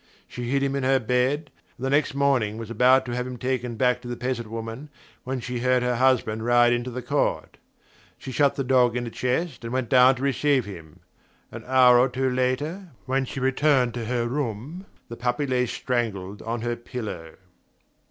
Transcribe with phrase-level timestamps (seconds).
[0.27, 3.37] She hid him in her bed, and the next morning was about to have him
[3.37, 4.89] taken back to the peasant woman
[5.25, 7.57] when she heard her husband ride into the court.
[8.17, 11.01] She shut the dog in a chest and went down to receive him.
[11.51, 16.41] An hour or two later, when she returned to her room, the puppy lay strangled
[16.41, 17.35] on her pillow...